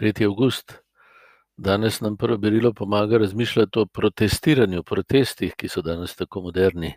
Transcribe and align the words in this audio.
3. 0.00 0.24
august. 0.24 0.72
Danes 1.56 2.00
nam 2.00 2.16
prvo 2.16 2.38
berilo 2.38 2.72
pomaga 2.72 3.18
razmišljati 3.18 3.78
o 3.78 3.86
protestiranju, 3.86 4.82
protestih, 4.82 5.52
ki 5.56 5.68
so 5.68 5.82
danes 5.82 6.16
tako 6.16 6.40
moderni. 6.40 6.94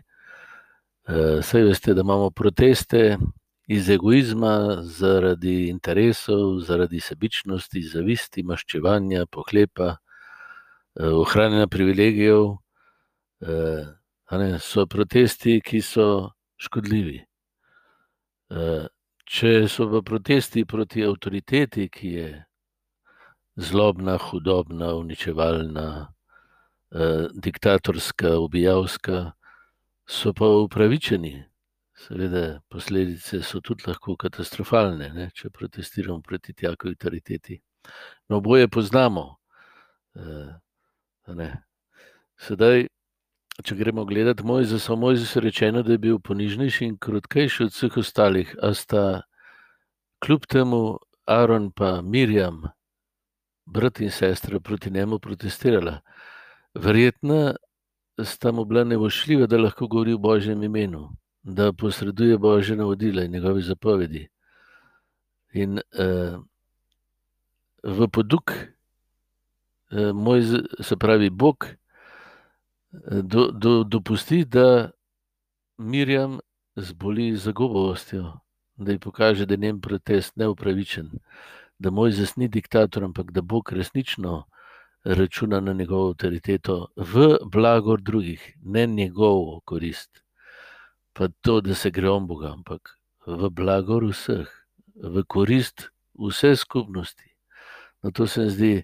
Saj 1.42 1.62
veste, 1.62 1.94
da 1.94 2.00
imamo 2.00 2.30
proteste 2.30 3.18
iz 3.66 3.90
egoizma, 3.90 4.80
zaradi 4.82 5.68
interesov, 5.68 6.60
zaradi 6.64 7.00
sebičnosti, 7.00 7.82
zavisti, 7.82 8.42
maščevanja, 8.42 9.26
pohlepa, 9.26 9.96
ohranjanja 10.96 11.66
privilegijev. 11.68 12.56
So 14.64 14.86
protesti, 14.86 15.60
ki 15.60 15.82
so 15.84 16.30
škodljivi. 16.56 17.20
Če 19.28 19.54
so 19.68 19.90
pa 19.92 20.00
protesti 20.00 20.64
proti 20.64 21.04
avtoriteti, 21.04 21.88
ki 21.92 22.16
je 22.16 22.32
zlobna, 23.56 24.18
hudobna, 24.18 24.94
uničevalna, 24.94 26.12
diktatorska, 27.34 28.38
ubijalska, 28.38 29.32
so 30.06 30.32
pa 30.32 30.46
upravičeni. 30.46 31.44
Seveda, 31.94 32.60
posledice 32.68 33.38
so 33.42 33.60
tudi 33.62 33.86
lahko 33.86 34.16
katastrofalne, 34.18 35.08
ne, 35.14 35.28
če 35.34 35.50
protestiramo 35.54 36.20
proti 36.26 36.52
taki 36.52 36.88
avtoriteti. 36.90 37.60
No, 38.28 38.36
oboje 38.42 38.68
poznamo. 38.68 39.36
ne. 41.28 41.50
Sedaj, 42.36 42.88
če 43.62 43.76
gremo 43.78 44.04
gledat 44.04 44.42
Mojzesa, 44.42 44.92
o 44.92 44.96
Mojzesu 44.96 45.38
je 45.38 45.42
rečeno, 45.42 45.82
da 45.82 45.94
je 45.94 46.02
bil 46.02 46.18
ponižnejši 46.18 46.84
in 46.84 46.96
krotkejši 46.98 47.64
od 47.64 47.72
vseh 47.72 47.96
ostalih, 48.02 48.54
a 48.62 48.74
sta 48.74 49.22
kljub 50.18 50.46
temu 50.50 50.98
Aron 51.30 51.70
pa 51.72 52.00
Mirjam, 52.02 52.64
brat 53.66 54.00
in 54.00 54.10
sestra, 54.10 54.60
proti 54.60 54.90
njemu 54.90 55.18
protestirala. 55.18 56.00
Verjetno 56.74 57.54
sta 58.24 58.52
mu 58.52 58.64
bila 58.64 58.84
nevoščljiva, 58.84 59.46
da 59.46 59.58
lahko 59.58 59.86
govori 59.88 60.14
v 60.14 60.18
božjem 60.18 60.62
imenu, 60.62 61.08
da 61.42 61.72
posreduje 61.72 62.38
božja 62.38 62.76
navodila 62.76 63.22
in 63.24 63.32
njegove 63.32 63.60
zapovedi. 63.62 64.28
In, 65.54 65.80
v 67.82 68.08
poduk, 68.12 68.52
se 70.80 70.96
pravi, 70.96 71.30
Bog, 71.30 71.66
dopusti, 73.86 74.44
da 74.44 74.90
Mirjam 75.78 76.38
zboli 76.76 77.36
z 77.36 77.44
zagubavostjo, 77.44 78.38
da 78.76 78.92
ji 78.92 78.98
pokaže, 78.98 79.46
da 79.46 79.54
je 79.54 79.58
njen 79.58 79.80
protest 79.80 80.36
neupravičen. 80.36 81.10
Da 81.84 81.90
Mojzes 81.90 82.36
ni 82.40 82.48
diktator, 82.48 83.04
ampak 83.04 83.30
da 83.30 83.42
Bog 83.42 83.72
resnično 83.72 84.44
računa 85.04 85.60
na 85.60 85.72
njegovo 85.72 86.08
avtoriteto 86.08 86.86
v 86.96 87.36
blagor 87.44 88.00
drugih, 88.00 88.54
ne 88.62 88.86
njegovo 88.86 89.60
korist. 89.64 90.22
Pa 91.12 91.28
to, 91.40 91.60
da 91.60 91.74
se 91.74 91.90
gre 91.90 92.08
on 92.08 92.26
Boga, 92.26 92.52
ampak 92.52 92.96
v 93.26 93.50
blagor 93.50 94.06
vseh, 94.08 94.48
v 94.96 95.24
korist 95.28 95.90
vse 96.16 96.56
skupnosti. 96.56 97.28
No, 98.02 98.10
to 98.10 98.26
se 98.26 98.40
mi 98.40 98.50
zdi, 98.50 98.82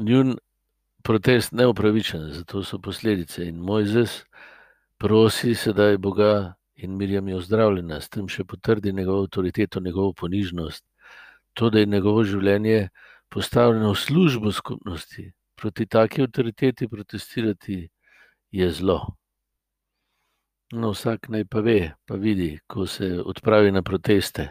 njun 0.00 0.38
protest 1.02 1.52
neupravičen, 1.52 2.30
zato 2.32 2.62
so 2.64 2.78
posledice. 2.78 3.44
In 3.44 3.60
Mojzes 3.60 4.22
prosi 4.96 5.54
sedaj 5.54 5.98
Boga 5.98 6.54
in 6.76 6.96
Mirjam 6.96 7.28
je 7.28 7.36
ozdravljena, 7.36 8.00
s 8.00 8.08
tem 8.08 8.28
še 8.28 8.44
potrdi 8.44 8.92
njegovo 8.92 9.28
avtoriteto, 9.28 9.80
njegovo 9.80 10.12
ponižnost. 10.12 10.89
To, 11.60 11.68
da 11.68 11.82
je 11.82 11.86
njegovo 11.92 12.22
življenje 12.24 12.88
postavljeno 13.28 13.90
v 13.92 13.96
službo 14.00 14.52
skupnosti. 14.52 15.26
Proti 15.60 15.84
taki 15.86 16.22
avtoriteti 16.24 16.88
protestirati 16.88 17.82
je 18.50 18.70
zlo. 18.72 18.96
No, 20.72 20.94
vsak 20.94 21.28
naj 21.28 21.44
pa 21.52 21.60
ve, 21.60 21.92
pa 22.08 22.16
vidi, 22.16 22.54
ko 22.66 22.86
se 22.86 23.10
odpravi 23.20 23.74
na 23.76 23.82
proteste. 23.82 24.48